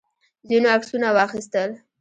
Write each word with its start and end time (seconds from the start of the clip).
ځینو 0.47 0.67
عکسونه 0.75 1.07
واخیستل. 1.17 1.69